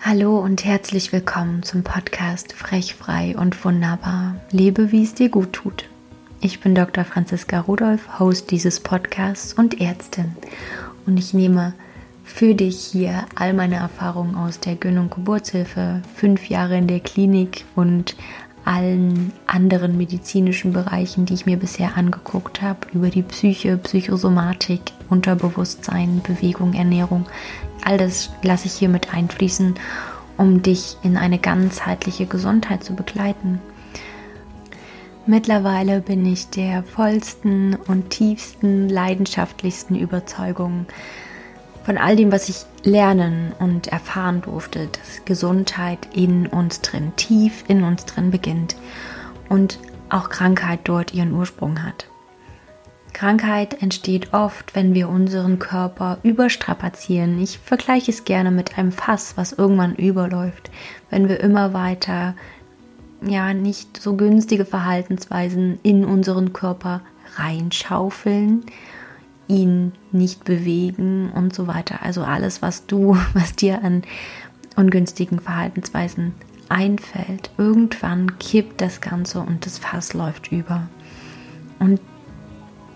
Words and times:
Hallo 0.00 0.38
und 0.38 0.64
herzlich 0.64 1.12
willkommen 1.12 1.62
zum 1.62 1.82
Podcast 1.82 2.52
Frech, 2.52 2.94
Frei 2.94 3.36
und 3.36 3.64
Wunderbar. 3.64 4.36
Lebe, 4.50 4.92
wie 4.92 5.02
es 5.02 5.14
dir 5.14 5.28
gut 5.28 5.52
tut. 5.52 5.84
Ich 6.40 6.60
bin 6.60 6.74
Dr. 6.74 7.04
Franziska 7.04 7.60
Rudolph, 7.60 8.18
Host 8.18 8.50
dieses 8.50 8.80
Podcasts 8.80 9.52
und 9.52 9.80
Ärztin. 9.80 10.36
Und 11.06 11.18
ich 11.18 11.34
nehme 11.34 11.74
für 12.24 12.54
dich 12.54 12.78
hier 12.78 13.24
all 13.34 13.52
meine 13.54 13.76
Erfahrungen 13.76 14.34
aus 14.34 14.60
der 14.60 14.76
Gönn- 14.76 14.98
und 14.98 15.10
Geburtshilfe, 15.10 16.02
fünf 16.14 16.48
Jahre 16.48 16.76
in 16.76 16.86
der 16.86 17.00
Klinik 17.00 17.64
und 17.74 18.16
allen 18.68 19.32
anderen 19.46 19.96
medizinischen 19.96 20.74
Bereichen, 20.74 21.24
die 21.24 21.32
ich 21.32 21.46
mir 21.46 21.56
bisher 21.56 21.96
angeguckt 21.96 22.60
habe, 22.60 22.80
über 22.92 23.08
die 23.08 23.22
Psyche, 23.22 23.78
Psychosomatik, 23.78 24.82
Unterbewusstsein, 25.08 26.20
Bewegung, 26.22 26.74
Ernährung, 26.74 27.24
all 27.82 27.96
das 27.96 28.30
lasse 28.42 28.66
ich 28.66 28.74
hier 28.74 28.90
mit 28.90 29.14
einfließen, 29.14 29.74
um 30.36 30.62
dich 30.62 30.98
in 31.02 31.16
eine 31.16 31.38
ganzheitliche 31.38 32.26
Gesundheit 32.26 32.84
zu 32.84 32.94
begleiten. 32.94 33.58
Mittlerweile 35.24 36.02
bin 36.02 36.26
ich 36.26 36.50
der 36.50 36.82
vollsten 36.82 37.74
und 37.74 38.10
tiefsten, 38.10 38.90
leidenschaftlichsten 38.90 39.96
Überzeugung 39.96 40.84
von 41.88 41.96
all 41.96 42.16
dem, 42.16 42.30
was 42.30 42.50
ich 42.50 42.66
lernen 42.82 43.54
und 43.58 43.86
erfahren 43.86 44.42
durfte, 44.42 44.88
dass 44.88 45.24
Gesundheit 45.24 46.14
in 46.14 46.46
uns 46.46 46.82
drin, 46.82 47.14
tief 47.16 47.64
in 47.66 47.82
uns 47.82 48.04
drin 48.04 48.30
beginnt 48.30 48.76
und 49.48 49.78
auch 50.10 50.28
Krankheit 50.28 50.80
dort 50.84 51.14
ihren 51.14 51.32
Ursprung 51.32 51.82
hat. 51.82 52.06
Krankheit 53.14 53.80
entsteht 53.80 54.34
oft, 54.34 54.74
wenn 54.74 54.92
wir 54.92 55.08
unseren 55.08 55.58
Körper 55.58 56.18
überstrapazieren. 56.24 57.40
Ich 57.40 57.58
vergleiche 57.58 58.10
es 58.10 58.26
gerne 58.26 58.50
mit 58.50 58.76
einem 58.76 58.92
Fass, 58.92 59.38
was 59.38 59.54
irgendwann 59.54 59.94
überläuft. 59.94 60.70
Wenn 61.08 61.30
wir 61.30 61.40
immer 61.40 61.72
weiter 61.72 62.34
ja 63.22 63.54
nicht 63.54 63.98
so 63.98 64.14
günstige 64.14 64.66
Verhaltensweisen 64.66 65.80
in 65.82 66.04
unseren 66.04 66.52
Körper 66.52 67.00
reinschaufeln, 67.36 68.66
ihn 69.48 69.92
nicht 70.12 70.44
bewegen 70.44 71.30
und 71.34 71.54
so 71.54 71.66
weiter. 71.66 72.02
Also 72.02 72.22
alles, 72.22 72.62
was 72.62 72.86
du, 72.86 73.16
was 73.34 73.56
dir 73.56 73.82
an 73.82 74.02
ungünstigen 74.76 75.40
Verhaltensweisen 75.40 76.34
einfällt. 76.68 77.50
Irgendwann 77.58 78.38
kippt 78.38 78.80
das 78.80 79.00
Ganze 79.00 79.40
und 79.40 79.66
das 79.66 79.78
Fass 79.78 80.12
läuft 80.12 80.52
über. 80.52 80.88
Und 81.78 82.00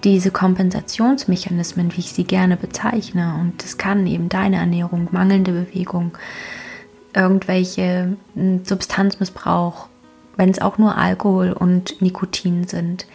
diese 0.05 0.30
Kompensationsmechanismen, 0.30 1.92
wie 1.97 2.00
ich 2.00 2.12
sie 2.12 2.25
gerne 2.25 2.56
bezeichne, 2.56 3.36
und 3.41 3.62
das 3.62 3.78
kann 3.78 4.06
eben 4.06 4.28
deine 4.28 4.56
Ernährung, 4.56 5.08
mangelnde 5.12 5.53
Bewegung, 5.53 6.12
irgendwelche 7.14 8.17
hm, 8.34 8.64
Substanzmissbrauch, 8.64 9.89
wenn 10.36 10.50
es 10.50 10.61
auch 10.61 10.78
nur 10.78 10.97
Alkohol 10.97 11.53
und 11.53 12.00
Nikotin 12.00 12.67
sind. 12.67 13.06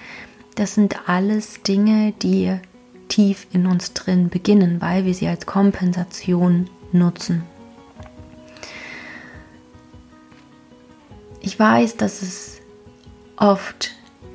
Das 0.56 0.76
sind 0.76 1.08
alles 1.08 1.62
Dinge, 1.62 2.14
die 2.22 2.58
tief 3.08 3.48
in 3.54 3.68
uns 3.68 3.94
drin 3.94 4.30
beginnen, 4.30 4.82
weil 4.82 5.06
wir 5.06 5.14
sie 5.14 5.28
als 5.28 5.46
Kompensation 5.46 6.70
nutzen. 6.92 7.44
Ich 11.42 11.58
weiß, 11.58 11.98
dass 11.98 12.22
es 12.22 12.58
oft 13.38 13.92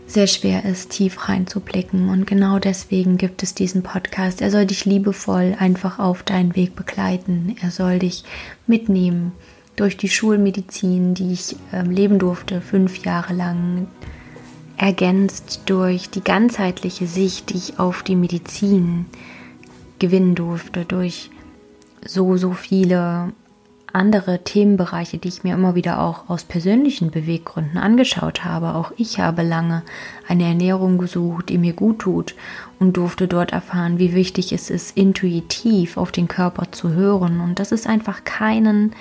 sehr 0.07 0.27
schwer 0.27 0.65
ist, 0.65 0.91
tief 0.91 1.29
reinzublicken. 1.29 2.09
Und 2.09 2.27
genau 2.27 2.59
deswegen 2.59 3.17
gibt 3.17 3.43
es 3.43 3.55
diesen 3.55 3.83
Podcast. 3.83 4.43
Er 4.43 4.51
soll 4.51 4.67
dich 4.67 4.85
liebevoll 4.85 5.57
einfach 5.59 5.99
auf 5.99 6.23
deinen 6.23 6.55
Weg 6.55 6.77
begleiten. 6.77 7.57
Er 7.63 7.71
soll 7.71 7.99
dich 7.99 8.25
mitnehmen 8.67 9.33
durch 9.77 9.97
die 9.97 10.09
Schulmedizin, 10.09 11.15
die 11.15 11.33
ich 11.33 11.57
äh, 11.73 11.83
leben 11.83 12.19
durfte, 12.19 12.61
fünf 12.61 13.05
Jahre 13.05 13.33
lang, 13.33 13.89
ergänzt 14.77 15.63
durch 15.67 16.11
die 16.11 16.23
ganzheitliche 16.23 17.07
Sicht, 17.07 17.51
die 17.51 17.57
ich 17.57 17.79
auf 17.79 18.03
die 18.03 18.17
Medizin 18.17 19.07
gewinnen 19.99 20.35
durfte, 20.35 20.85
durch 20.85 21.31
so, 22.05 22.37
so 22.37 22.53
viele 22.53 23.33
andere 23.93 24.43
Themenbereiche, 24.43 25.19
die 25.19 25.29
ich 25.29 25.45
mir 25.45 25.55
immer 25.55 25.75
wieder 25.75 26.01
auch 26.01 26.29
aus 26.29 26.45
persönlichen 26.45 27.11
Beweggründen 27.11 27.79
angeschaut 27.79 28.45
habe. 28.45 28.75
Auch 28.75 28.93
ich 28.97 29.21
habe 29.21 29.43
lange 29.43 29.83
eine 30.27 30.45
Ernährung 30.45 30.99
gesucht, 30.99 31.51
die 31.51 31.59
mir 31.59 31.75
gut 31.75 32.01
tut 32.01 32.35
und 32.79 32.97
durfte 32.97 33.29
dort 33.29 33.53
erfahren, 33.53 33.99
wie 33.99 34.15
wichtig 34.15 34.53
es 34.53 34.71
ist, 34.71 34.97
intuitiv 34.97 35.97
auf 35.97 36.11
den 36.11 36.29
Körper 36.29 36.73
zu 36.73 36.91
hören 36.91 37.41
und 37.41 37.59
dass 37.59 37.73
es 37.73 37.87
einfach 37.87 38.25
keinen 38.25 38.93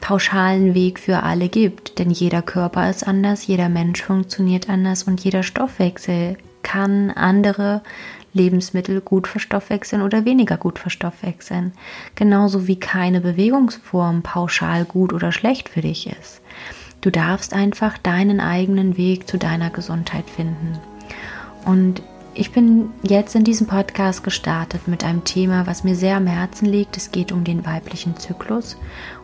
pauschalen 0.00 0.74
Weg 0.74 0.98
für 0.98 1.22
alle 1.22 1.48
gibt, 1.48 1.98
denn 1.98 2.10
jeder 2.10 2.42
Körper 2.42 2.88
ist 2.88 3.06
anders, 3.06 3.46
jeder 3.46 3.68
Mensch 3.68 4.02
funktioniert 4.02 4.68
anders 4.68 5.04
und 5.04 5.22
jeder 5.22 5.42
Stoffwechsel 5.42 6.36
kann 6.62 7.10
andere 7.10 7.82
Lebensmittel 8.32 9.00
gut 9.00 9.26
verstoffwechseln 9.26 10.02
oder 10.02 10.24
weniger 10.24 10.56
gut 10.56 10.78
verstoffwechseln. 10.78 11.72
Genauso 12.14 12.66
wie 12.66 12.78
keine 12.78 13.20
Bewegungsform 13.20 14.22
pauschal 14.22 14.84
gut 14.84 15.12
oder 15.12 15.32
schlecht 15.32 15.68
für 15.68 15.80
dich 15.80 16.06
ist. 16.08 16.42
Du 17.00 17.10
darfst 17.10 17.54
einfach 17.54 17.98
deinen 17.98 18.40
eigenen 18.40 18.96
Weg 18.96 19.28
zu 19.28 19.38
deiner 19.38 19.70
Gesundheit 19.70 20.28
finden. 20.28 20.78
Und 21.64 22.02
ich 22.38 22.52
bin 22.52 22.90
jetzt 23.02 23.34
in 23.34 23.44
diesem 23.44 23.66
Podcast 23.66 24.22
gestartet 24.22 24.86
mit 24.88 25.04
einem 25.04 25.24
Thema, 25.24 25.66
was 25.66 25.84
mir 25.84 25.94
sehr 25.94 26.16
am 26.16 26.26
Herzen 26.26 26.66
liegt. 26.66 26.96
Es 26.98 27.10
geht 27.10 27.32
um 27.32 27.44
den 27.44 27.64
weiblichen 27.64 28.16
Zyklus 28.16 28.76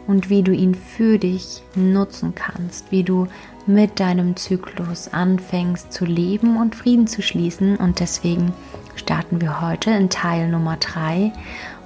und 0.06 0.30
wie 0.30 0.42
du 0.42 0.52
ihn 0.52 0.74
für 0.74 1.18
dich 1.18 1.62
nutzen 1.74 2.34
kannst, 2.34 2.90
wie 2.90 3.02
du 3.02 3.28
mit 3.66 4.00
deinem 4.00 4.34
Zyklus 4.36 5.08
anfängst 5.08 5.92
zu 5.92 6.06
leben 6.06 6.56
und 6.56 6.74
Frieden 6.74 7.06
zu 7.06 7.20
schließen. 7.20 7.76
Und 7.76 8.00
deswegen 8.00 8.54
starten 8.96 9.42
wir 9.42 9.60
heute 9.60 9.90
in 9.90 10.08
Teil 10.08 10.48
Nummer 10.48 10.78
3 10.78 11.32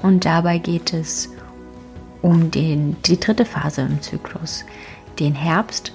und 0.02 0.24
dabei 0.24 0.58
geht 0.58 0.92
es 0.92 1.30
um 2.22 2.52
den, 2.52 2.96
die 3.02 3.18
dritte 3.18 3.44
Phase 3.44 3.82
im 3.82 4.00
Zyklus, 4.00 4.64
den 5.18 5.34
Herbst, 5.34 5.92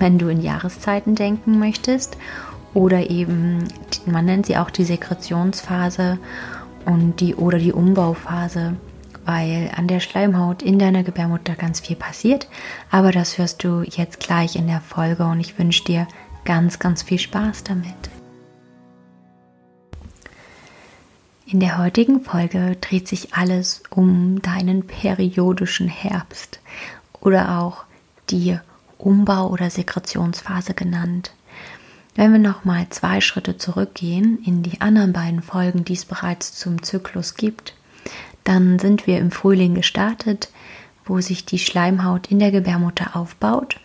wenn 0.00 0.18
du 0.18 0.26
in 0.26 0.42
Jahreszeiten 0.42 1.14
denken 1.14 1.60
möchtest 1.60 2.16
oder 2.74 3.10
eben, 3.10 3.64
man 4.06 4.24
nennt 4.24 4.46
sie 4.46 4.56
auch 4.56 4.70
die 4.70 4.84
Sekretionsphase 4.84 6.18
und 6.84 7.20
die 7.20 7.34
oder 7.34 7.58
die 7.58 7.72
Umbauphase, 7.72 8.74
weil 9.24 9.70
an 9.76 9.86
der 9.86 10.00
Schleimhaut 10.00 10.62
in 10.62 10.78
deiner 10.78 11.02
Gebärmutter 11.02 11.54
ganz 11.54 11.80
viel 11.80 11.96
passiert, 11.96 12.48
aber 12.90 13.12
das 13.12 13.38
hörst 13.38 13.62
du 13.62 13.82
jetzt 13.82 14.20
gleich 14.20 14.56
in 14.56 14.66
der 14.66 14.80
Folge 14.80 15.24
und 15.24 15.40
ich 15.40 15.58
wünsche 15.58 15.84
dir 15.84 16.08
ganz, 16.44 16.78
ganz 16.78 17.02
viel 17.02 17.18
Spaß 17.18 17.64
damit. 17.64 17.94
In 21.46 21.60
der 21.60 21.76
heutigen 21.76 22.22
Folge 22.22 22.76
dreht 22.80 23.06
sich 23.06 23.34
alles 23.34 23.82
um 23.90 24.40
deinen 24.40 24.86
periodischen 24.86 25.86
Herbst 25.86 26.60
oder 27.20 27.58
auch 27.58 27.84
die 28.30 28.58
Umbau- 28.96 29.50
oder 29.50 29.68
Sekretionsphase 29.68 30.72
genannt. 30.72 31.32
Wenn 32.14 32.32
wir 32.32 32.38
nochmal 32.38 32.86
zwei 32.90 33.20
Schritte 33.20 33.56
zurückgehen 33.56 34.38
in 34.44 34.62
die 34.62 34.80
anderen 34.80 35.12
beiden 35.12 35.42
Folgen, 35.42 35.84
die 35.84 35.94
es 35.94 36.04
bereits 36.04 36.54
zum 36.54 36.82
Zyklus 36.82 37.34
gibt, 37.34 37.74
dann 38.44 38.78
sind 38.78 39.06
wir 39.06 39.18
im 39.18 39.30
Frühling 39.30 39.74
gestartet, 39.74 40.50
wo 41.04 41.20
sich 41.20 41.44
die 41.46 41.58
Schleimhaut 41.58 42.30
in 42.30 42.38
der 42.38 42.50
Gebärmutter 42.50 43.16
aufbaut 43.16 43.80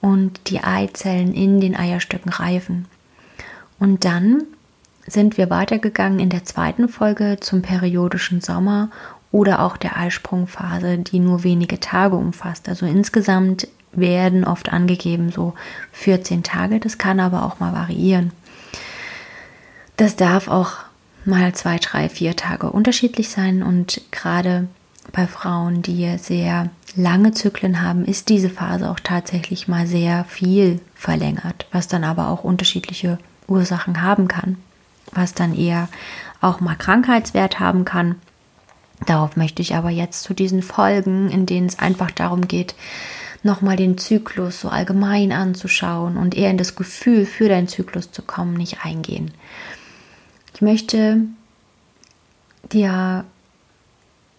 und 0.00 0.48
die 0.48 0.62
Eizellen 0.62 1.34
in 1.34 1.60
den 1.60 1.76
Eierstöcken 1.76 2.32
reifen. 2.32 2.86
Und 3.78 4.04
dann 4.04 4.44
sind 5.06 5.36
wir 5.36 5.50
weitergegangen 5.50 6.18
in 6.18 6.30
der 6.30 6.44
zweiten 6.44 6.88
Folge 6.88 7.38
zum 7.40 7.62
periodischen 7.62 8.40
Sommer 8.40 8.90
oder 9.32 9.60
auch 9.60 9.76
der 9.76 9.96
Eisprungphase, 9.96 10.98
die 10.98 11.18
nur 11.18 11.44
wenige 11.44 11.78
Tage 11.78 12.16
umfasst. 12.16 12.68
Also 12.68 12.86
insgesamt 12.86 13.68
werden 13.98 14.44
oft 14.44 14.72
angegeben 14.72 15.30
so 15.30 15.54
14 15.92 16.42
Tage, 16.42 16.80
das 16.80 16.98
kann 16.98 17.20
aber 17.20 17.44
auch 17.44 17.60
mal 17.60 17.72
variieren. 17.72 18.32
Das 19.96 20.16
darf 20.16 20.48
auch 20.48 20.72
mal 21.24 21.54
zwei, 21.54 21.78
drei, 21.78 22.08
vier 22.08 22.36
Tage 22.36 22.70
unterschiedlich 22.70 23.30
sein 23.30 23.62
und 23.62 24.02
gerade 24.10 24.68
bei 25.12 25.26
Frauen, 25.26 25.82
die 25.82 26.18
sehr 26.18 26.70
lange 26.94 27.32
Zyklen 27.32 27.82
haben, 27.82 28.04
ist 28.04 28.28
diese 28.28 28.50
Phase 28.50 28.90
auch 28.90 29.00
tatsächlich 29.00 29.68
mal 29.68 29.86
sehr 29.86 30.24
viel 30.24 30.80
verlängert, 30.94 31.66
was 31.72 31.88
dann 31.88 32.04
aber 32.04 32.28
auch 32.28 32.44
unterschiedliche 32.44 33.18
Ursachen 33.46 34.02
haben 34.02 34.28
kann 34.28 34.56
was 35.12 35.34
dann 35.34 35.54
eher 35.54 35.88
auch 36.40 36.60
mal 36.60 36.76
Krankheitswert 36.76 37.60
haben 37.60 37.84
kann. 37.84 38.16
Darauf 39.06 39.36
möchte 39.36 39.62
ich 39.62 39.74
aber 39.74 39.90
jetzt 39.90 40.22
zu 40.22 40.34
diesen 40.34 40.62
Folgen, 40.62 41.30
in 41.30 41.46
denen 41.46 41.66
es 41.66 41.78
einfach 41.78 42.10
darum 42.10 42.48
geht, 42.48 42.74
nochmal 43.46 43.76
den 43.76 43.96
Zyklus 43.96 44.60
so 44.60 44.68
allgemein 44.68 45.32
anzuschauen 45.32 46.16
und 46.16 46.36
eher 46.36 46.50
in 46.50 46.58
das 46.58 46.76
Gefühl 46.76 47.24
für 47.24 47.48
deinen 47.48 47.68
Zyklus 47.68 48.10
zu 48.10 48.22
kommen, 48.22 48.54
nicht 48.54 48.84
eingehen. 48.84 49.30
Ich 50.54 50.60
möchte 50.60 51.22
dir 52.72 53.24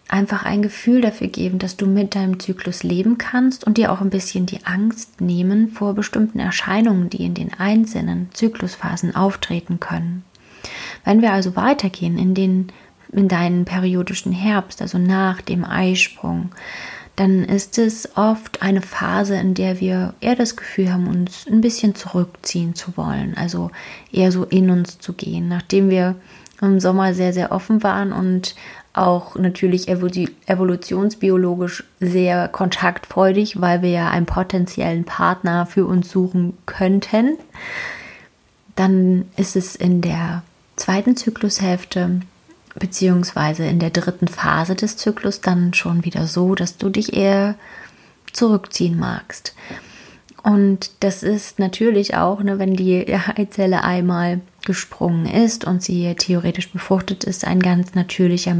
einfach 0.07 0.43
ein 0.43 0.61
Gefühl 0.61 1.01
dafür 1.01 1.27
geben, 1.27 1.59
dass 1.59 1.75
du 1.75 1.85
mit 1.85 2.15
deinem 2.15 2.39
Zyklus 2.39 2.83
leben 2.83 3.17
kannst 3.17 3.65
und 3.65 3.77
dir 3.77 3.91
auch 3.91 4.01
ein 4.01 4.09
bisschen 4.09 4.45
die 4.45 4.65
Angst 4.65 5.19
nehmen 5.21 5.69
vor 5.69 5.93
bestimmten 5.93 6.39
Erscheinungen, 6.39 7.09
die 7.09 7.25
in 7.25 7.33
den 7.33 7.53
einzelnen 7.53 8.29
Zyklusphasen 8.33 9.15
auftreten 9.15 9.79
können. 9.79 10.23
Wenn 11.03 11.21
wir 11.21 11.33
also 11.33 11.55
weitergehen 11.55 12.17
in 12.17 12.33
den 12.33 12.71
in 13.11 13.27
deinen 13.27 13.65
periodischen 13.65 14.31
Herbst, 14.31 14.81
also 14.81 14.97
nach 14.97 15.41
dem 15.41 15.63
Eisprung, 15.63 16.49
dann 17.17 17.43
ist 17.43 17.79
es 17.79 18.15
oft 18.15 18.61
eine 18.61 18.83
Phase, 18.83 19.35
in 19.35 19.55
der 19.55 19.79
wir 19.79 20.13
eher 20.21 20.35
das 20.35 20.55
Gefühl 20.55 20.93
haben, 20.93 21.07
uns 21.07 21.47
ein 21.47 21.61
bisschen 21.61 21.95
zurückziehen 21.95 22.75
zu 22.75 22.95
wollen, 22.95 23.35
also 23.35 23.71
eher 24.11 24.31
so 24.31 24.43
in 24.45 24.69
uns 24.69 24.99
zu 24.99 25.13
gehen, 25.13 25.47
nachdem 25.47 25.89
wir 25.89 26.15
im 26.61 26.79
Sommer 26.79 27.15
sehr, 27.15 27.33
sehr 27.33 27.51
offen 27.51 27.81
waren 27.81 28.13
und 28.13 28.55
auch 28.93 29.35
natürlich 29.35 29.87
evolutionsbiologisch 29.87 31.83
sehr 31.99 32.47
kontaktfreudig, 32.47 33.59
weil 33.61 33.81
wir 33.81 33.89
ja 33.89 34.09
einen 34.11 34.27
potenziellen 34.27 35.03
Partner 35.03 35.65
für 35.65 35.87
uns 35.87 36.11
suchen 36.11 36.55
könnten. 36.67 37.37
Dann 38.75 39.25
ist 39.37 39.55
es 39.55 39.75
in 39.75 40.01
der 40.01 40.43
zweiten 40.75 41.17
Zyklushälfte 41.17 42.21
beziehungsweise 42.79 43.65
in 43.65 43.79
der 43.79 43.89
dritten 43.89 44.27
Phase 44.27 44.75
des 44.75 44.97
Zyklus 44.97 45.41
dann 45.41 45.73
schon 45.73 46.05
wieder 46.05 46.27
so, 46.27 46.55
dass 46.55 46.77
du 46.77 46.89
dich 46.89 47.13
eher 47.13 47.55
zurückziehen 48.33 48.97
magst. 48.97 49.53
Und 50.43 50.91
das 51.01 51.23
ist 51.23 51.59
natürlich 51.59 52.15
auch, 52.15 52.41
ne, 52.41 52.57
wenn 52.57 52.75
die 52.75 53.05
Eizelle 53.35 53.83
einmal 53.83 54.39
gesprungen 54.65 55.25
ist 55.25 55.65
und 55.65 55.81
sie 55.81 56.13
theoretisch 56.15 56.71
befruchtet 56.71 57.23
ist, 57.23 57.45
ein 57.45 57.59
ganz 57.59 57.95
natürlicher 57.95 58.55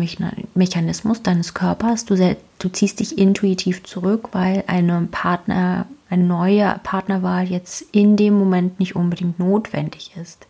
Mechanismus 0.54 1.22
deines 1.22 1.54
Körpers. 1.54 2.06
Du, 2.06 2.16
du 2.60 2.70
ziehst 2.70 3.00
dich 3.00 3.18
intuitiv 3.18 3.84
zurück, 3.84 4.30
weil 4.32 4.64
eine 4.68 5.08
Partner, 5.12 5.86
eine 6.10 6.24
neue 6.24 6.80
Partnerwahl 6.84 7.48
jetzt 7.48 7.86
in 7.94 8.18
dem 8.18 8.34
Moment 8.34 8.80
nicht 8.80 8.96
unbedingt 8.96 9.40
notwendig 9.40 10.12
ist. 10.20 10.48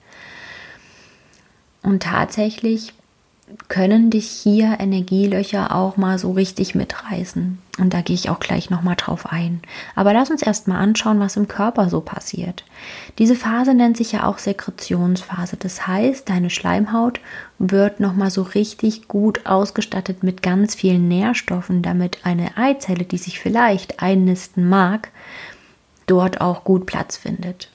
Und 1.83 2.03
tatsächlich 2.03 2.93
können 3.69 4.09
dich 4.09 4.29
hier 4.29 4.77
Energielöcher 4.79 5.73
auch 5.73 5.95
mal 5.95 6.19
so 6.19 6.31
richtig 6.31 6.75
mitreißen. 6.75 7.59
Und 7.77 7.93
da 7.93 8.01
gehe 8.01 8.15
ich 8.15 8.29
auch 8.29 8.39
gleich 8.39 8.69
nochmal 8.69 8.95
drauf 8.97 9.31
ein. 9.31 9.61
Aber 9.95 10.13
lass 10.13 10.31
uns 10.31 10.41
erst 10.41 10.67
mal 10.67 10.79
anschauen, 10.79 11.19
was 11.19 11.37
im 11.37 11.47
Körper 11.47 11.89
so 11.89 12.01
passiert. 12.01 12.65
Diese 13.19 13.35
Phase 13.35 13.73
nennt 13.73 13.95
sich 13.95 14.11
ja 14.11 14.25
auch 14.25 14.37
Sekretionsphase. 14.37 15.57
Das 15.57 15.87
heißt, 15.87 16.27
deine 16.27 16.49
Schleimhaut 16.49 17.19
wird 17.59 17.99
nochmal 17.99 18.31
so 18.31 18.41
richtig 18.41 19.07
gut 19.07 19.45
ausgestattet 19.45 20.23
mit 20.23 20.43
ganz 20.43 20.75
vielen 20.75 21.07
Nährstoffen, 21.07 21.81
damit 21.81 22.25
eine 22.25 22.57
Eizelle, 22.57 23.05
die 23.05 23.17
sich 23.17 23.39
vielleicht 23.39 24.01
einnisten 24.01 24.67
mag, 24.67 25.09
dort 26.07 26.41
auch 26.41 26.63
gut 26.63 26.85
Platz 26.85 27.15
findet. 27.15 27.69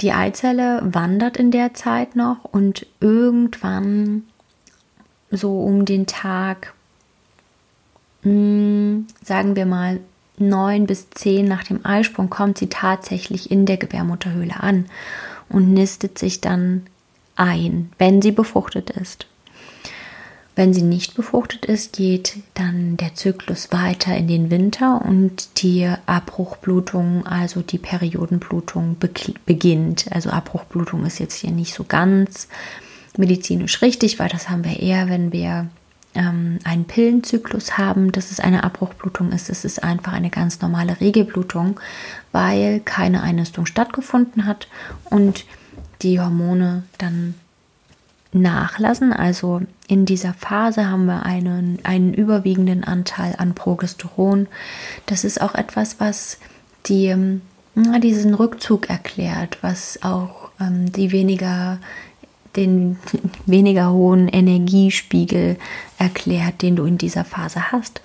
Die 0.00 0.12
Eizelle 0.12 0.80
wandert 0.84 1.36
in 1.36 1.50
der 1.50 1.74
Zeit 1.74 2.16
noch 2.16 2.44
und 2.44 2.86
irgendwann 3.00 4.24
so 5.30 5.60
um 5.60 5.84
den 5.84 6.06
Tag, 6.06 6.74
hm, 8.22 9.06
sagen 9.22 9.56
wir 9.56 9.66
mal, 9.66 10.00
neun 10.36 10.86
bis 10.86 11.10
zehn 11.10 11.46
nach 11.46 11.64
dem 11.64 11.84
Eisprung 11.86 12.28
kommt 12.28 12.58
sie 12.58 12.68
tatsächlich 12.68 13.50
in 13.50 13.66
der 13.66 13.76
Gebärmutterhöhle 13.76 14.58
an 14.60 14.86
und 15.48 15.72
nistet 15.72 16.18
sich 16.18 16.40
dann 16.40 16.86
ein, 17.36 17.92
wenn 17.98 18.20
sie 18.20 18.32
befruchtet 18.32 18.90
ist. 18.90 19.26
Wenn 20.56 20.72
sie 20.72 20.82
nicht 20.82 21.14
befruchtet 21.14 21.64
ist, 21.64 21.94
geht 21.94 22.36
dann 22.54 22.96
der 22.96 23.14
Zyklus 23.14 23.72
weiter 23.72 24.16
in 24.16 24.28
den 24.28 24.50
Winter 24.50 25.02
und 25.04 25.62
die 25.62 25.92
Abbruchblutung, 26.06 27.26
also 27.26 27.60
die 27.60 27.78
Periodenblutung 27.78 28.96
beginnt. 29.46 30.06
Also 30.12 30.30
Abbruchblutung 30.30 31.04
ist 31.06 31.18
jetzt 31.18 31.34
hier 31.34 31.50
nicht 31.50 31.74
so 31.74 31.82
ganz 31.82 32.46
medizinisch 33.16 33.82
richtig, 33.82 34.20
weil 34.20 34.28
das 34.28 34.48
haben 34.48 34.64
wir 34.64 34.78
eher, 34.78 35.08
wenn 35.08 35.32
wir 35.32 35.68
ähm, 36.14 36.60
einen 36.62 36.84
Pillenzyklus 36.84 37.76
haben, 37.76 38.12
dass 38.12 38.30
es 38.30 38.38
eine 38.38 38.62
Abbruchblutung 38.62 39.32
ist. 39.32 39.50
Es 39.50 39.64
ist 39.64 39.82
einfach 39.82 40.12
eine 40.12 40.30
ganz 40.30 40.60
normale 40.60 41.00
Regelblutung, 41.00 41.80
weil 42.30 42.80
keine 42.80 43.22
Einnistung 43.22 43.66
stattgefunden 43.66 44.46
hat 44.46 44.68
und 45.10 45.44
die 46.02 46.20
Hormone 46.20 46.84
dann 46.98 47.34
nachlassen. 48.34 49.12
Also 49.12 49.62
in 49.88 50.04
dieser 50.04 50.34
Phase 50.34 50.90
haben 50.90 51.06
wir 51.06 51.24
einen, 51.24 51.78
einen 51.84 52.12
überwiegenden 52.12 52.84
Anteil 52.84 53.34
an 53.38 53.54
Progesteron. 53.54 54.48
Das 55.06 55.24
ist 55.24 55.40
auch 55.40 55.54
etwas, 55.54 56.00
was 56.00 56.38
die, 56.86 57.06
ähm, 57.06 57.42
diesen 57.74 58.34
Rückzug 58.34 58.90
erklärt, 58.90 59.58
was 59.62 60.02
auch 60.02 60.50
ähm, 60.60 60.92
die 60.92 61.12
weniger 61.12 61.78
den 62.56 62.98
weniger 63.46 63.92
hohen 63.92 64.28
Energiespiegel 64.28 65.56
erklärt, 65.98 66.62
den 66.62 66.76
du 66.76 66.84
in 66.84 66.98
dieser 66.98 67.24
Phase 67.24 67.72
hast. 67.72 68.00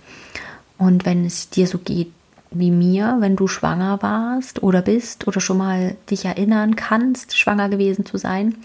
Und 0.78 1.06
wenn 1.06 1.26
es 1.26 1.50
dir 1.50 1.68
so 1.68 1.78
geht 1.78 2.12
wie 2.52 2.72
mir, 2.72 3.18
wenn 3.20 3.36
du 3.36 3.48
schwanger 3.48 4.02
warst 4.02 4.64
oder 4.64 4.82
bist 4.82 5.28
oder 5.28 5.40
schon 5.40 5.58
mal 5.58 5.96
dich 6.10 6.26
erinnern 6.26 6.76
kannst, 6.76 7.38
schwanger 7.38 7.70
gewesen 7.70 8.06
zu 8.06 8.18
sein, 8.18 8.56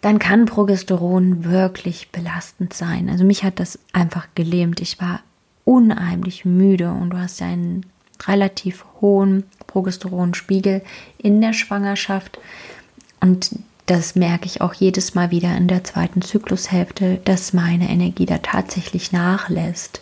dann 0.00 0.18
kann 0.18 0.46
Progesteron 0.46 1.44
wirklich 1.44 2.10
belastend 2.10 2.72
sein. 2.72 3.10
Also 3.10 3.24
mich 3.24 3.44
hat 3.44 3.60
das 3.60 3.78
einfach 3.92 4.28
gelähmt. 4.34 4.80
Ich 4.80 5.00
war 5.00 5.20
unheimlich 5.64 6.44
müde 6.44 6.90
und 6.90 7.10
du 7.10 7.18
hast 7.18 7.40
ja 7.40 7.46
einen 7.46 7.86
relativ 8.26 8.84
hohen 9.00 9.44
Progesteronspiegel 9.66 10.82
in 11.18 11.40
der 11.40 11.52
Schwangerschaft 11.52 12.38
und 13.20 13.50
das 13.86 14.14
merke 14.14 14.46
ich 14.46 14.60
auch 14.60 14.72
jedes 14.72 15.14
Mal 15.14 15.30
wieder 15.30 15.56
in 15.56 15.66
der 15.66 15.82
zweiten 15.82 16.22
Zyklushälfte, 16.22 17.20
dass 17.24 17.52
meine 17.52 17.88
Energie 17.90 18.26
da 18.26 18.38
tatsächlich 18.38 19.10
nachlässt. 19.10 20.00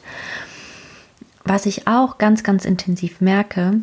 Was 1.44 1.64
ich 1.64 1.86
auch 1.86 2.18
ganz, 2.18 2.42
ganz 2.42 2.66
intensiv 2.66 3.22
merke, 3.22 3.80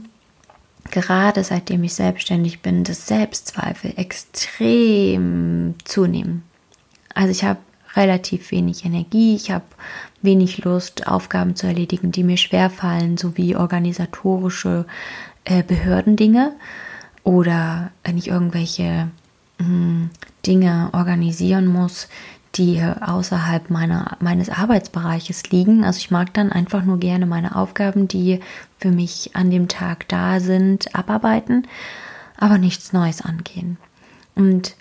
gerade 0.91 1.43
seitdem 1.43 1.83
ich 1.83 1.93
selbstständig 1.93 2.61
bin, 2.61 2.83
dass 2.83 3.07
Selbstzweifel 3.07 3.93
extrem 3.97 5.75
zunehmen. 5.83 6.43
Also 7.13 7.31
ich 7.31 7.43
habe 7.43 7.59
relativ 7.95 8.51
wenig 8.51 8.85
Energie, 8.85 9.35
ich 9.35 9.51
habe 9.51 9.65
wenig 10.21 10.63
Lust, 10.63 11.07
Aufgaben 11.07 11.55
zu 11.55 11.67
erledigen, 11.67 12.11
die 12.11 12.23
mir 12.23 12.37
schwerfallen, 12.37 13.17
sowie 13.17 13.55
organisatorische 13.55 14.85
äh, 15.45 15.63
Behördendinge 15.63 16.53
oder 17.23 17.91
wenn 18.03 18.17
ich 18.17 18.27
irgendwelche 18.27 19.09
mh, 19.59 19.65
hm, 19.65 20.09
Dinge 20.45 20.89
organisieren 20.93 21.65
muss, 21.67 22.07
die 22.57 22.81
außerhalb 22.81 23.69
meiner, 23.69 24.17
meines 24.19 24.49
Arbeitsbereiches 24.49 25.49
liegen. 25.51 25.83
Also 25.83 25.97
ich 25.97 26.11
mag 26.11 26.33
dann 26.33 26.51
einfach 26.51 26.83
nur 26.83 26.99
gerne 26.99 27.25
meine 27.25 27.55
Aufgaben, 27.55 28.07
die 28.07 28.39
für 28.77 28.91
mich 28.91 29.31
an 29.33 29.51
dem 29.51 29.67
Tag 29.67 30.07
da 30.07 30.39
sind, 30.39 30.95
abarbeiten, 30.95 31.67
aber 32.37 32.57
nichts 32.57 32.93
Neues 32.93 33.21
angehen. 33.21 33.77
Und 34.35 34.75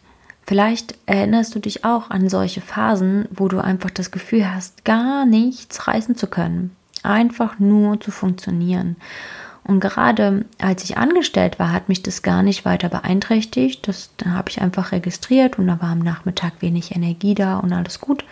vielleicht 0.46 0.96
erinnerst 1.06 1.54
du 1.54 1.58
dich 1.58 1.84
auch 1.84 2.10
an 2.10 2.28
solche 2.28 2.60
Phasen, 2.60 3.28
wo 3.30 3.48
du 3.48 3.58
einfach 3.58 3.90
das 3.90 4.10
Gefühl 4.10 4.52
hast, 4.52 4.84
gar 4.84 5.26
nichts 5.26 5.86
reißen 5.86 6.16
zu 6.16 6.26
können, 6.26 6.74
einfach 7.02 7.58
nur 7.58 8.00
zu 8.00 8.10
funktionieren. 8.10 8.96
Und 9.66 9.80
gerade 9.80 10.44
als 10.58 10.84
ich 10.84 10.98
angestellt 10.98 11.58
war, 11.58 11.72
hat 11.72 11.88
mich 11.88 12.02
das 12.02 12.22
gar 12.22 12.42
nicht 12.42 12.64
weiter 12.64 12.90
beeinträchtigt. 12.90 13.88
Das 13.88 14.10
da 14.18 14.30
habe 14.30 14.50
ich 14.50 14.60
einfach 14.60 14.92
registriert 14.92 15.58
und 15.58 15.66
da 15.66 15.80
war 15.80 15.90
am 15.90 16.00
Nachmittag 16.00 16.52
wenig 16.60 16.94
Energie 16.94 17.34
da 17.34 17.58
und 17.58 17.72
alles 17.72 18.00
gut. 18.00 18.24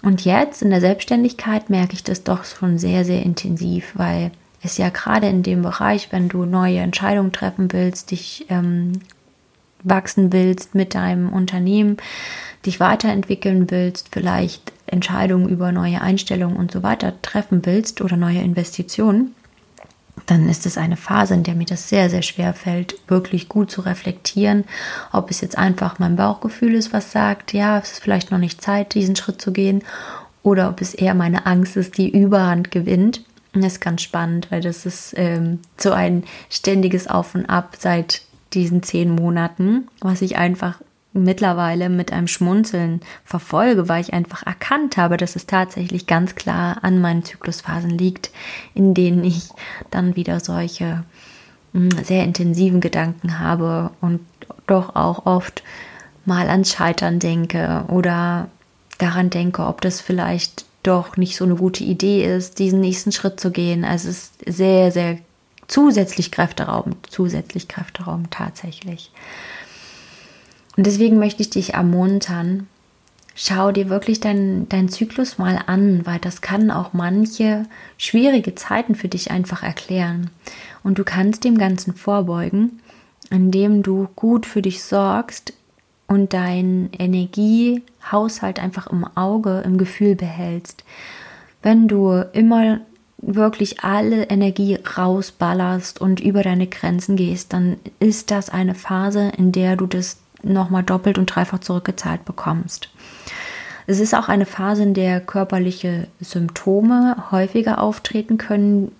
Und 0.00 0.24
jetzt 0.24 0.62
in 0.62 0.70
der 0.70 0.80
Selbstständigkeit 0.80 1.70
merke 1.70 1.92
ich 1.94 2.04
das 2.04 2.24
doch 2.24 2.44
schon 2.44 2.78
sehr, 2.78 3.04
sehr 3.04 3.22
intensiv, 3.22 3.92
weil 3.94 4.30
es 4.62 4.78
ja 4.78 4.88
gerade 4.88 5.28
in 5.28 5.42
dem 5.42 5.62
Bereich, 5.62 6.12
wenn 6.12 6.28
du 6.28 6.44
neue 6.44 6.78
Entscheidungen 6.78 7.32
treffen 7.32 7.72
willst, 7.72 8.10
dich 8.10 8.46
ähm, 8.48 8.92
wachsen 9.82 10.32
willst 10.32 10.74
mit 10.74 10.94
deinem 10.94 11.30
Unternehmen, 11.32 11.98
dich 12.64 12.80
weiterentwickeln 12.80 13.70
willst, 13.70 14.08
vielleicht 14.12 14.72
Entscheidungen 14.86 15.48
über 15.48 15.72
neue 15.72 16.00
Einstellungen 16.00 16.56
und 16.56 16.72
so 16.72 16.82
weiter 16.82 17.20
treffen 17.22 17.66
willst 17.66 18.00
oder 18.00 18.16
neue 18.16 18.40
Investitionen, 18.40 19.34
dann 20.28 20.48
ist 20.48 20.66
es 20.66 20.76
eine 20.76 20.98
Phase, 20.98 21.34
in 21.34 21.42
der 21.42 21.54
mir 21.54 21.64
das 21.64 21.88
sehr, 21.88 22.10
sehr 22.10 22.20
schwer 22.20 22.52
fällt, 22.52 22.96
wirklich 23.08 23.48
gut 23.48 23.70
zu 23.70 23.80
reflektieren, 23.80 24.64
ob 25.10 25.30
es 25.30 25.40
jetzt 25.40 25.56
einfach 25.56 25.98
mein 25.98 26.16
Bauchgefühl 26.16 26.74
ist, 26.74 26.92
was 26.92 27.12
sagt, 27.12 27.54
ja, 27.54 27.78
es 27.78 27.92
ist 27.92 28.02
vielleicht 28.02 28.30
noch 28.30 28.38
nicht 28.38 28.60
Zeit, 28.60 28.94
diesen 28.94 29.16
Schritt 29.16 29.40
zu 29.40 29.52
gehen, 29.52 29.82
oder 30.42 30.68
ob 30.68 30.82
es 30.82 30.94
eher 30.94 31.14
meine 31.14 31.46
Angst 31.46 31.76
ist, 31.76 31.96
die 31.96 32.10
Überhand 32.10 32.70
gewinnt. 32.70 33.22
Das 33.54 33.72
ist 33.72 33.80
ganz 33.80 34.02
spannend, 34.02 34.50
weil 34.50 34.60
das 34.60 34.84
ist 34.84 35.14
ähm, 35.16 35.60
so 35.78 35.92
ein 35.92 36.24
ständiges 36.50 37.08
Auf 37.08 37.34
und 37.34 37.46
Ab 37.46 37.76
seit 37.78 38.20
diesen 38.52 38.82
zehn 38.82 39.10
Monaten, 39.10 39.88
was 40.00 40.22
ich 40.22 40.36
einfach 40.36 40.80
mittlerweile 41.24 41.88
mit 41.88 42.12
einem 42.12 42.28
Schmunzeln 42.28 43.00
verfolge, 43.24 43.88
weil 43.88 44.00
ich 44.00 44.12
einfach 44.12 44.44
erkannt 44.46 44.96
habe, 44.96 45.16
dass 45.16 45.36
es 45.36 45.46
tatsächlich 45.46 46.06
ganz 46.06 46.34
klar 46.34 46.78
an 46.82 47.00
meinen 47.00 47.24
Zyklusphasen 47.24 47.90
liegt, 47.90 48.30
in 48.74 48.94
denen 48.94 49.24
ich 49.24 49.48
dann 49.90 50.16
wieder 50.16 50.40
solche 50.40 51.04
hm, 51.72 51.90
sehr 52.02 52.24
intensiven 52.24 52.80
Gedanken 52.80 53.38
habe 53.38 53.90
und 54.00 54.20
doch 54.66 54.96
auch 54.96 55.26
oft 55.26 55.62
mal 56.24 56.48
ans 56.48 56.72
Scheitern 56.72 57.18
denke 57.18 57.84
oder 57.88 58.48
daran 58.98 59.30
denke, 59.30 59.66
ob 59.66 59.80
das 59.80 60.00
vielleicht 60.00 60.66
doch 60.82 61.16
nicht 61.16 61.36
so 61.36 61.44
eine 61.44 61.56
gute 61.56 61.84
Idee 61.84 62.24
ist, 62.24 62.58
diesen 62.58 62.80
nächsten 62.80 63.12
Schritt 63.12 63.40
zu 63.40 63.50
gehen. 63.50 63.84
Also 63.84 64.08
es 64.08 64.16
ist 64.16 64.34
sehr, 64.46 64.92
sehr 64.92 65.18
zusätzlich 65.66 66.30
kräfteraubend, 66.30 66.96
zusätzlich 67.10 67.68
kräfteraubend 67.68 68.30
tatsächlich. 68.30 69.10
Und 70.78 70.86
deswegen 70.86 71.18
möchte 71.18 71.42
ich 71.42 71.50
dich 71.50 71.74
ermuntern, 71.74 72.68
schau 73.34 73.72
dir 73.72 73.88
wirklich 73.88 74.20
deinen 74.20 74.68
dein 74.68 74.88
Zyklus 74.88 75.36
mal 75.36 75.58
an, 75.66 76.06
weil 76.06 76.20
das 76.20 76.40
kann 76.40 76.70
auch 76.70 76.92
manche 76.92 77.64
schwierige 77.96 78.54
Zeiten 78.54 78.94
für 78.94 79.08
dich 79.08 79.32
einfach 79.32 79.64
erklären. 79.64 80.30
Und 80.84 81.00
du 81.00 81.02
kannst 81.02 81.42
dem 81.42 81.58
Ganzen 81.58 81.94
vorbeugen, 81.94 82.78
indem 83.28 83.82
du 83.82 84.06
gut 84.14 84.46
für 84.46 84.62
dich 84.62 84.84
sorgst 84.84 85.52
und 86.06 86.32
deinen 86.32 86.90
Energiehaushalt 86.96 88.60
einfach 88.60 88.86
im 88.86 89.04
Auge, 89.16 89.62
im 89.66 89.78
Gefühl 89.78 90.14
behältst. 90.14 90.84
Wenn 91.60 91.88
du 91.88 92.24
immer 92.32 92.78
wirklich 93.20 93.82
alle 93.82 94.30
Energie 94.30 94.78
rausballerst 94.96 96.00
und 96.00 96.20
über 96.20 96.44
deine 96.44 96.68
Grenzen 96.68 97.16
gehst, 97.16 97.52
dann 97.52 97.78
ist 97.98 98.30
das 98.30 98.48
eine 98.48 98.76
Phase, 98.76 99.32
in 99.36 99.50
der 99.50 99.74
du 99.74 99.88
das 99.88 100.18
nochmal 100.42 100.82
doppelt 100.82 101.18
und 101.18 101.26
dreifach 101.26 101.60
zurückgezahlt 101.60 102.24
bekommst. 102.24 102.90
Es 103.86 104.00
ist 104.00 104.14
auch 104.14 104.28
eine 104.28 104.44
Phase, 104.44 104.82
in 104.82 104.92
der 104.92 105.20
körperliche 105.20 106.08
Symptome 106.20 107.16
häufiger 107.30 107.80
auftreten 107.80 108.36
können, 108.36 108.92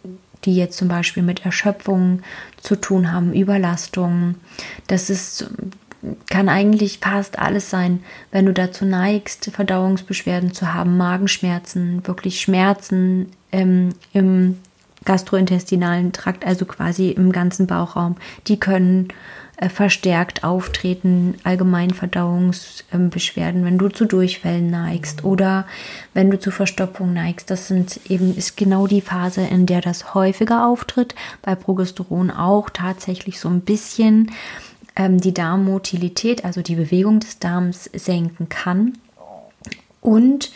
die 0.45 0.57
jetzt 0.57 0.79
zum 0.79 0.89
Beispiel 0.89 1.23
mit 1.23 1.45
Erschöpfung 1.45 2.23
zu 2.57 2.77
tun 2.77 3.13
haben, 3.13 3.35
Überlastung. 3.35 4.37
Das 4.87 5.11
ist, 5.11 5.51
kann 6.31 6.49
eigentlich 6.49 7.01
fast 7.01 7.39
alles 7.39 7.69
sein, 7.69 8.03
wenn 8.31 8.47
du 8.47 8.55
dazu 8.55 8.87
neigst, 8.87 9.51
Verdauungsbeschwerden 9.53 10.55
zu 10.55 10.73
haben, 10.73 10.97
Magenschmerzen, 10.97 12.07
wirklich 12.07 12.41
Schmerzen 12.41 13.33
ähm, 13.53 13.91
im 14.15 14.59
gastrointestinalen 15.05 16.13
Trakt, 16.13 16.47
also 16.47 16.65
quasi 16.65 17.11
im 17.11 17.33
ganzen 17.33 17.67
Bauchraum. 17.67 18.17
Die 18.47 18.59
können 18.59 19.09
verstärkt 19.61 20.45
auftreten, 20.45 21.35
Allgemeinverdauungsbeschwerden, 21.43 23.65
wenn 23.65 23.77
du 23.77 23.89
zu 23.89 24.05
Durchfällen 24.05 24.71
neigst 24.71 25.25
oder 25.25 25.67
wenn 26.15 26.31
du 26.31 26.39
zu 26.39 26.53
Verstopfung 26.53 27.13
neigst. 27.13 27.51
Das 27.51 27.67
sind 27.67 27.99
eben, 28.09 28.37
ist 28.37 28.57
genau 28.57 28.87
die 28.87 29.01
Phase, 29.01 29.41
in 29.41 29.67
der 29.67 29.81
das 29.81 30.15
häufiger 30.15 30.65
auftritt. 30.67 31.17
Bei 31.43 31.57
Progesteron 31.57 32.31
auch 32.31 32.71
tatsächlich 32.71 33.41
so 33.41 33.49
ein 33.49 33.63
bisschen 33.63 34.31
ähm, 34.95 35.21
die 35.21 35.35
Darmmotilität, 35.35 36.45
also 36.45 36.63
die 36.63 36.77
Bewegung 36.77 37.19
des 37.19 37.41
Darms 37.41 37.91
senken 37.93 38.49
kann. 38.49 38.93
Und 40.01 40.53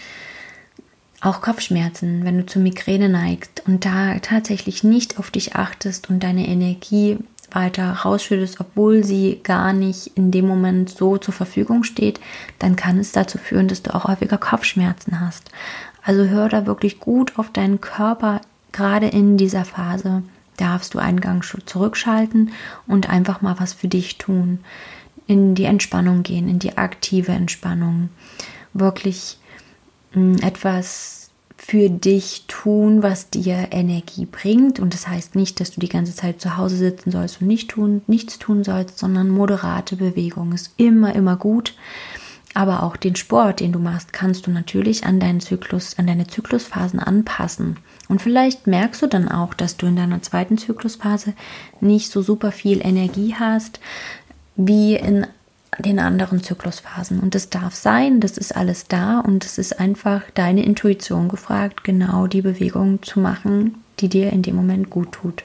auch 1.20 1.40
Kopfschmerzen, 1.40 2.24
wenn 2.24 2.36
du 2.36 2.46
zu 2.46 2.60
Migräne 2.60 3.08
neigst 3.08 3.64
und 3.66 3.84
da 3.84 4.20
tatsächlich 4.20 4.84
nicht 4.84 5.18
auf 5.18 5.32
dich 5.32 5.56
achtest 5.56 6.08
und 6.10 6.22
deine 6.22 6.46
Energie 6.46 7.18
weiter 7.54 7.92
rausschüttest, 7.92 8.60
obwohl 8.60 9.04
sie 9.04 9.40
gar 9.42 9.72
nicht 9.72 10.08
in 10.16 10.30
dem 10.30 10.46
Moment 10.46 10.90
so 10.90 11.18
zur 11.18 11.34
Verfügung 11.34 11.84
steht, 11.84 12.20
dann 12.58 12.76
kann 12.76 12.98
es 12.98 13.12
dazu 13.12 13.38
führen, 13.38 13.68
dass 13.68 13.82
du 13.82 13.94
auch 13.94 14.04
häufiger 14.04 14.38
Kopfschmerzen 14.38 15.20
hast. 15.20 15.50
Also 16.02 16.24
hör 16.24 16.48
da 16.48 16.66
wirklich 16.66 17.00
gut 17.00 17.38
auf 17.38 17.50
deinen 17.50 17.80
Körper, 17.80 18.40
gerade 18.72 19.06
in 19.06 19.36
dieser 19.36 19.64
Phase 19.64 20.22
darfst 20.56 20.94
du 20.94 20.98
einen 20.98 21.20
Gang 21.20 21.44
zurückschalten 21.66 22.52
und 22.86 23.08
einfach 23.08 23.40
mal 23.40 23.58
was 23.58 23.72
für 23.72 23.88
dich 23.88 24.18
tun. 24.18 24.60
In 25.26 25.54
die 25.54 25.64
Entspannung 25.64 26.22
gehen, 26.22 26.48
in 26.48 26.58
die 26.58 26.76
aktive 26.76 27.32
Entspannung. 27.32 28.10
Wirklich 28.74 29.38
mm, 30.14 30.36
etwas 30.42 31.21
für 31.64 31.88
dich 31.88 32.44
tun, 32.48 33.04
was 33.04 33.30
dir 33.30 33.68
Energie 33.70 34.26
bringt. 34.26 34.80
Und 34.80 34.94
das 34.94 35.06
heißt 35.06 35.36
nicht, 35.36 35.60
dass 35.60 35.70
du 35.70 35.80
die 35.80 35.88
ganze 35.88 36.12
Zeit 36.12 36.40
zu 36.40 36.56
Hause 36.56 36.76
sitzen 36.76 37.12
sollst 37.12 37.40
und 37.40 37.46
nicht 37.46 37.70
tun, 37.70 38.02
nichts 38.08 38.40
tun 38.40 38.64
sollst, 38.64 38.98
sondern 38.98 39.30
moderate 39.30 39.94
Bewegung 39.94 40.52
ist 40.52 40.74
immer, 40.76 41.14
immer 41.14 41.36
gut. 41.36 41.74
Aber 42.52 42.82
auch 42.82 42.96
den 42.96 43.14
Sport, 43.14 43.60
den 43.60 43.70
du 43.70 43.78
machst, 43.78 44.12
kannst 44.12 44.48
du 44.48 44.50
natürlich 44.50 45.06
an 45.06 45.20
deinen 45.20 45.38
Zyklus, 45.38 45.98
an 45.98 46.08
deine 46.08 46.26
Zyklusphasen 46.26 46.98
anpassen. 46.98 47.76
Und 48.08 48.20
vielleicht 48.20 48.66
merkst 48.66 49.00
du 49.00 49.06
dann 49.06 49.28
auch, 49.28 49.54
dass 49.54 49.76
du 49.76 49.86
in 49.86 49.94
deiner 49.96 50.20
zweiten 50.20 50.58
Zyklusphase 50.58 51.32
nicht 51.80 52.10
so 52.10 52.22
super 52.22 52.50
viel 52.50 52.84
Energie 52.84 53.36
hast 53.38 53.78
wie 54.56 54.96
in 54.96 55.28
den 55.78 55.98
anderen 55.98 56.42
Zyklusphasen. 56.42 57.20
Und 57.20 57.34
das 57.34 57.50
darf 57.50 57.74
sein, 57.74 58.20
das 58.20 58.36
ist 58.36 58.54
alles 58.54 58.86
da 58.88 59.20
und 59.20 59.44
es 59.44 59.58
ist 59.58 59.78
einfach 59.78 60.22
deine 60.34 60.64
Intuition 60.64 61.28
gefragt, 61.28 61.84
genau 61.84 62.26
die 62.26 62.42
Bewegung 62.42 63.02
zu 63.02 63.20
machen, 63.20 63.82
die 64.00 64.08
dir 64.08 64.32
in 64.32 64.42
dem 64.42 64.56
Moment 64.56 64.90
gut 64.90 65.12
tut. 65.12 65.44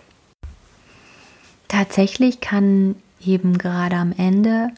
Tatsächlich 1.67 2.41
kann 2.41 2.95
eben 3.25 3.57
gerade 3.57 3.95
am 3.97 4.13
Ende, 4.15 4.69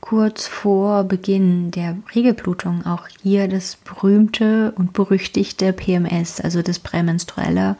kurz 0.00 0.46
vor 0.46 1.02
Beginn 1.04 1.72
der 1.72 1.96
Regelblutung, 2.14 2.86
auch 2.86 3.08
hier 3.22 3.48
das 3.48 3.76
berühmte 3.76 4.72
und 4.76 4.92
berüchtigte 4.92 5.72
PMS, 5.72 6.40
also 6.40 6.62
das 6.62 6.78
prämenstruelle, 6.78 7.76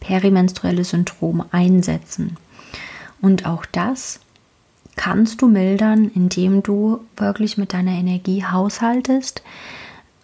perimenstruelle 0.00 0.82
Syndrom 0.82 1.44
einsetzen. 1.52 2.36
Und 3.20 3.46
auch 3.46 3.64
das 3.66 4.20
kannst 4.98 5.40
du 5.40 5.48
mildern, 5.48 6.10
indem 6.14 6.62
du 6.62 7.00
wirklich 7.16 7.56
mit 7.56 7.72
deiner 7.72 7.92
Energie 7.92 8.44
haushaltest, 8.44 9.42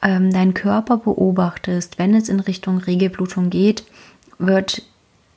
ähm, 0.03 0.31
deinen 0.31 0.53
Körper 0.53 0.99
beobachtest. 0.99 1.99
Wenn 1.99 2.15
es 2.15 2.29
in 2.29 2.41
Richtung 2.41 2.79
Regelblutung 2.79 3.49
geht, 3.49 3.85
wird 4.39 4.83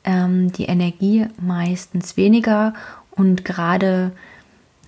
ähm, 0.04 0.52
die 0.52 0.66
Energie 0.66 1.28
meistens 1.40 2.18
weniger 2.18 2.74
und 3.12 3.46
gerade 3.46 4.12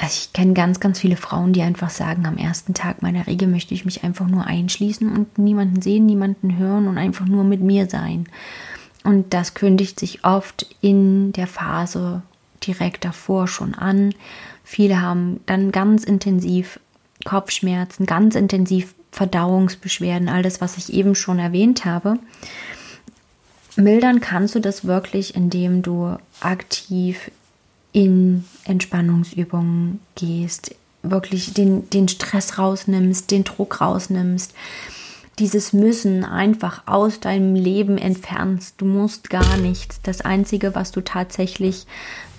also 0.02 0.14
ich 0.14 0.32
kenne 0.32 0.54
ganz, 0.54 0.80
ganz 0.80 1.00
viele 1.00 1.18
Frauen, 1.18 1.52
die 1.52 1.62
einfach 1.62 1.90
sagen, 1.90 2.26
am 2.26 2.38
ersten 2.38 2.74
Tag 2.74 3.02
meiner 3.02 3.28
Regel 3.28 3.50
möchte 3.50 3.74
ich 3.74 3.84
mich 3.84 4.06
einfach 4.06 4.28
nur 4.28 4.46
einschließen 4.46 5.12
und 5.12 5.38
niemanden 5.38 5.82
sehen, 5.82 6.06
niemanden 6.06 6.58
hören 6.58 6.88
und 6.88 6.98
einfach 6.98 7.26
nur 7.26 7.44
mit 7.44 7.60
mir 7.60 7.86
sein. 7.88 8.26
Und 9.04 9.34
das 9.34 9.56
kündigt 9.56 10.00
sich 10.00 10.24
oft 10.24 10.74
in 10.80 11.34
der 11.34 11.48
Phase 11.48 12.22
direkt 12.66 13.06
davor 13.06 13.48
schon 13.48 13.74
an. 13.74 14.14
Viele 14.64 15.02
haben 15.02 15.40
dann 15.46 15.72
ganz 15.72 16.04
intensiv 16.04 16.80
Kopfschmerzen, 17.26 18.06
ganz 18.06 18.36
intensiv 18.36 18.94
Verdauungsbeschwerden, 19.12 20.30
all 20.30 20.44
das, 20.44 20.62
was 20.62 20.78
ich 20.78 20.94
eben 20.94 21.16
schon 21.16 21.40
erwähnt 21.40 21.86
habe. 21.86 22.20
Mildern 23.76 24.20
kannst 24.20 24.56
du 24.56 24.60
das 24.60 24.86
wirklich, 24.86 25.36
indem 25.36 25.82
du 25.82 26.18
aktiv 26.42 27.32
in 27.92 28.44
Entspannungsübungen 28.66 30.00
gehst, 30.16 30.76
wirklich 31.02 31.54
den, 31.54 31.90
den 31.90 32.08
Stress 32.08 32.58
rausnimmst, 32.58 33.32
den 33.32 33.44
Druck 33.44 33.82
rausnimmst, 33.82 34.54
dieses 35.40 35.72
Müssen 35.72 36.26
einfach 36.26 36.84
aus 36.86 37.20
deinem 37.22 37.56
Leben 37.56 37.98
entfernst. 37.98 38.76
Du 38.78 38.86
musst 38.86 39.30
gar 39.30 39.58
nichts. 39.58 40.02
Das 40.04 40.22
Einzige, 40.22 40.76
was 40.76 40.92
du 40.92 41.02
tatsächlich 41.02 41.88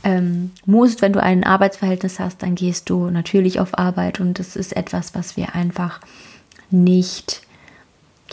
ähm, 0.04 0.50
musst, 0.64 1.02
wenn 1.02 1.12
du 1.12 1.22
ein 1.22 1.44
Arbeitsverhältnis 1.44 2.18
hast, 2.18 2.42
dann 2.42 2.54
gehst 2.54 2.90
du 2.90 3.10
natürlich 3.10 3.60
auf 3.60 3.78
Arbeit 3.78 4.20
und 4.20 4.38
das 4.38 4.56
ist 4.56 4.76
etwas, 4.76 5.14
was 5.14 5.36
wir 5.36 5.54
einfach 5.54 6.00
nicht 6.70 7.42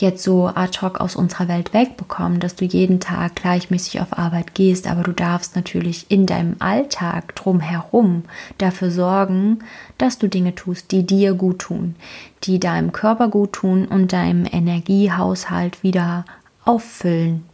jetzt 0.02 0.24
so 0.24 0.48
ad 0.48 0.80
hoc 0.82 1.00
aus 1.00 1.16
unserer 1.16 1.48
Welt 1.48 1.74
wegbekommen, 1.74 2.40
dass 2.40 2.56
du 2.56 2.66
jeden 2.66 3.00
Tag 3.00 3.36
gleichmäßig 3.36 4.00
auf 4.02 4.18
Arbeit 4.18 4.54
gehst, 4.54 4.88
aber 4.88 5.04
du 5.04 5.12
darfst 5.12 5.56
natürlich 5.56 6.06
in 6.10 6.26
deinem 6.26 6.56
Alltag 6.60 7.36
drumherum 7.36 8.24
dafür 8.58 8.92
sorgen, 8.92 9.60
dass 9.98 10.20
du 10.20 10.28
Dinge 10.28 10.56
tust, 10.56 10.92
die 10.92 11.06
dir 11.06 11.34
gut 11.34 11.60
tun, 11.60 11.96
die 12.44 12.60
deinem 12.60 12.92
Körper 12.92 13.28
gut 13.28 13.54
tun 13.54 13.86
und 13.86 14.14
deinem 14.14 14.46
Energiehaushalt 14.46 15.84
wieder 15.84 16.26
auffüllen. 16.64 17.46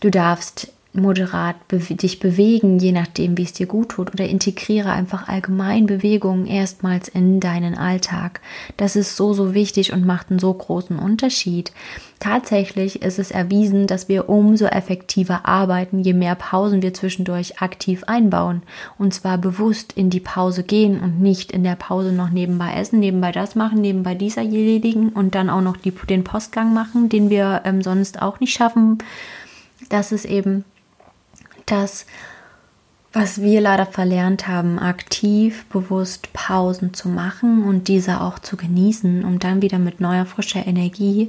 Du 0.00 0.10
darfst 0.10 0.72
moderat 0.92 1.68
be 1.68 1.78
dich 1.78 2.18
bewegen, 2.18 2.78
je 2.78 2.92
nachdem, 2.92 3.36
wie 3.36 3.42
es 3.42 3.52
dir 3.52 3.66
gut 3.66 3.90
tut, 3.90 4.12
oder 4.12 4.26
integriere 4.26 4.90
einfach 4.90 5.28
allgemein 5.28 5.86
Bewegungen 5.86 6.46
erstmals 6.46 7.08
in 7.08 7.40
deinen 7.40 7.76
Alltag. 7.76 8.40
Das 8.76 8.96
ist 8.96 9.16
so, 9.16 9.32
so 9.32 9.54
wichtig 9.54 9.92
und 9.92 10.06
macht 10.06 10.30
einen 10.30 10.38
so 10.38 10.52
großen 10.52 10.98
Unterschied. 10.98 11.72
Tatsächlich 12.20 13.02
ist 13.02 13.20
es 13.20 13.30
erwiesen, 13.30 13.86
dass 13.86 14.08
wir 14.08 14.28
umso 14.28 14.66
effektiver 14.66 15.46
arbeiten, 15.46 16.00
je 16.00 16.14
mehr 16.14 16.34
Pausen 16.34 16.82
wir 16.82 16.92
zwischendurch 16.92 17.62
aktiv 17.62 18.02
einbauen. 18.04 18.62
Und 18.98 19.14
zwar 19.14 19.38
bewusst 19.38 19.92
in 19.92 20.10
die 20.10 20.20
Pause 20.20 20.64
gehen 20.64 21.00
und 21.00 21.20
nicht 21.20 21.52
in 21.52 21.62
der 21.62 21.76
Pause 21.76 22.12
noch 22.12 22.30
nebenbei 22.30 22.72
essen, 22.74 22.98
nebenbei 22.98 23.30
das 23.30 23.54
machen, 23.54 23.80
nebenbei 23.80 24.14
dieser 24.14 24.42
erledigen 24.42 25.10
und 25.10 25.36
dann 25.36 25.48
auch 25.48 25.60
noch 25.60 25.76
die, 25.76 25.92
den 25.92 26.24
Postgang 26.24 26.74
machen, 26.74 27.08
den 27.08 27.30
wir 27.30 27.62
ähm, 27.64 27.82
sonst 27.82 28.20
auch 28.20 28.40
nicht 28.40 28.52
schaffen. 28.52 28.98
Das 29.88 30.10
ist 30.10 30.24
eben 30.24 30.64
das, 31.70 32.06
was 33.12 33.40
wir 33.40 33.60
leider 33.60 33.86
verlernt 33.86 34.46
haben, 34.48 34.78
aktiv, 34.78 35.64
bewusst 35.66 36.32
Pausen 36.32 36.92
zu 36.94 37.08
machen 37.08 37.64
und 37.64 37.88
diese 37.88 38.20
auch 38.20 38.38
zu 38.38 38.56
genießen, 38.56 39.24
um 39.24 39.38
dann 39.38 39.62
wieder 39.62 39.78
mit 39.78 40.00
neuer, 40.00 40.26
frischer 40.26 40.66
Energie 40.66 41.28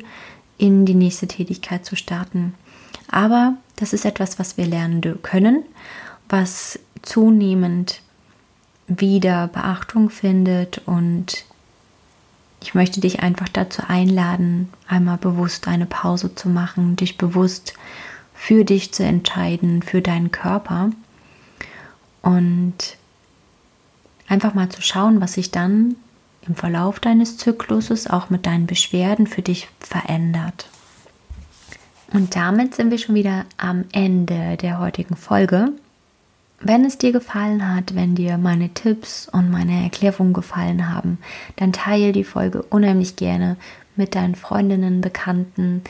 in 0.58 0.86
die 0.86 0.94
nächste 0.94 1.28
Tätigkeit 1.28 1.86
zu 1.86 1.96
starten. 1.96 2.54
Aber 3.10 3.56
das 3.78 3.94
ist 3.94 4.06
etwas, 4.06 4.40
was 4.40 4.58
wir 4.58 4.66
lernen 4.66 5.02
können, 5.24 5.64
was 6.28 6.80
zunehmend 7.02 8.02
wieder 8.88 9.48
Beachtung 9.48 10.10
findet 10.10 10.82
und 10.86 11.46
ich 12.62 12.76
möchte 12.76 13.00
dich 13.00 13.22
einfach 13.22 13.48
dazu 13.48 13.84
einladen, 13.88 14.70
einmal 14.88 15.18
bewusst 15.18 15.68
eine 15.68 15.86
Pause 15.86 16.36
zu 16.36 16.50
machen, 16.50 16.98
dich 16.98 17.18
bewusst 17.18 17.74
für 18.40 18.64
dich 18.64 18.94
zu 18.94 19.04
entscheiden, 19.04 19.84
für 19.84 20.02
deinen 20.02 20.32
Körper 20.32 20.92
und 22.22 22.74
einfach 24.30 24.54
mal 24.54 24.70
zu 24.70 24.82
schauen, 24.82 25.20
was 25.20 25.34
sich 25.34 25.52
dann 25.52 25.98
im 26.48 26.56
Verlauf 26.56 27.02
deines 27.02 27.36
Zykluses 27.36 28.10
auch 28.10 28.30
mit 28.30 28.46
deinen 28.46 28.66
Beschwerden 28.66 29.28
für 29.28 29.42
dich 29.42 29.68
verändert. 29.82 30.70
Und 32.14 32.38
damit 32.38 32.76
sind 32.76 32.92
wir 32.92 32.98
schon 32.98 33.14
wieder 33.14 33.46
am 33.58 33.84
Ende 33.92 34.56
der 34.56 34.80
heutigen 34.80 35.18
Folge. 35.18 35.74
Wenn 36.62 36.86
es 36.86 36.98
dir 36.98 37.12
gefallen 37.12 37.76
hat, 37.76 37.94
wenn 37.94 38.16
dir 38.16 38.38
meine 38.38 38.70
Tipps 38.70 39.28
und 39.28 39.52
meine 39.52 39.84
Erklärungen 39.84 40.34
gefallen 40.34 40.92
haben, 40.92 41.20
dann 41.58 41.74
teile 41.74 42.14
die 42.14 42.24
Folge 42.24 42.64
unheimlich 42.64 43.18
gerne 43.18 43.58
mit 43.98 44.16
deinen 44.16 44.36
Freundinnen, 44.36 45.02
Bekannten, 45.02 45.84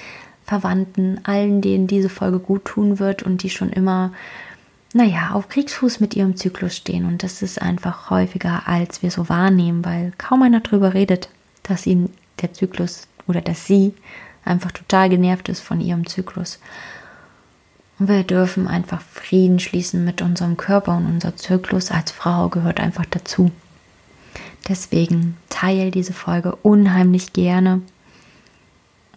Verwandten, 0.49 1.19
allen, 1.25 1.61
denen 1.61 1.85
diese 1.85 2.09
Folge 2.09 2.39
gut 2.39 2.65
tun 2.65 2.97
wird 2.97 3.21
und 3.21 3.43
die 3.43 3.51
schon 3.51 3.69
immer, 3.69 4.11
naja, 4.93 5.29
auf 5.33 5.47
Kriegsfuß 5.47 5.99
mit 5.99 6.15
ihrem 6.15 6.37
Zyklus 6.37 6.75
stehen. 6.75 7.05
Und 7.05 7.21
das 7.21 7.43
ist 7.43 7.61
einfach 7.61 8.09
häufiger, 8.09 8.63
als 8.67 9.03
wir 9.03 9.11
so 9.11 9.29
wahrnehmen, 9.29 9.85
weil 9.85 10.11
kaum 10.17 10.41
einer 10.41 10.59
darüber 10.59 10.95
redet, 10.95 11.29
dass 11.61 11.85
ihnen 11.85 12.11
der 12.41 12.51
Zyklus 12.51 13.07
oder 13.27 13.41
dass 13.41 13.67
sie 13.67 13.93
einfach 14.43 14.71
total 14.71 15.09
genervt 15.09 15.49
ist 15.49 15.59
von 15.59 15.81
ihrem 15.81 16.07
Zyklus. 16.07 16.59
Und 17.99 18.07
wir 18.07 18.23
dürfen 18.23 18.67
einfach 18.67 19.01
Frieden 19.01 19.59
schließen 19.59 20.03
mit 20.03 20.23
unserem 20.23 20.57
Körper 20.57 20.97
und 20.97 21.05
unser 21.05 21.35
Zyklus 21.35 21.91
als 21.91 22.09
Frau 22.09 22.49
gehört 22.49 22.79
einfach 22.79 23.05
dazu. 23.05 23.51
Deswegen 24.67 25.37
teile 25.49 25.91
diese 25.91 26.13
Folge 26.13 26.55
unheimlich 26.63 27.33
gerne 27.33 27.81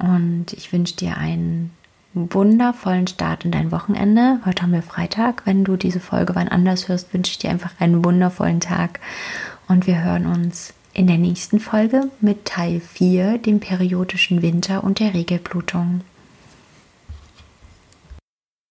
und 0.02 0.52
ich 0.52 0.73
wünsche 0.73 0.97
dir 0.97 1.16
einen 1.16 1.71
wundervollen 2.14 3.06
Start 3.06 3.44
in 3.44 3.52
dein 3.52 3.73
Wochenende. 3.73 4.40
Heute 4.44 4.62
haben 4.62 4.73
wir 4.73 4.82
Freitag. 4.82 5.47
Wenn 5.47 5.64
du 5.64 5.76
diese 5.76 6.00
Folge 6.00 6.35
wann 6.35 6.49
anders 6.49 6.88
hörst, 6.88 7.14
wünsche 7.14 7.30
ich 7.30 7.38
dir 7.38 7.50
einfach 7.50 7.73
einen 7.78 8.04
wundervollen 8.04 8.61
Tag. 8.61 9.00
Und 9.68 9.87
wir 9.87 10.02
hören 10.02 10.26
uns 10.26 10.75
in 10.92 11.06
der 11.06 11.18
nächsten 11.18 11.59
Folge 11.59 12.11
mit 12.21 12.44
Teil 12.44 12.80
4, 12.80 13.38
dem 13.38 13.61
periodischen 13.61 14.42
Winter 14.42 14.85
und 14.85 14.99
der 14.99 15.14
Regelblutung. 15.14 16.02